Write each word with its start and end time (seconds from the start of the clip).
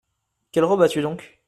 Quelle 0.51 0.63
robe 0.63 0.81
as-tu 0.81 1.01
donc? 1.03 1.37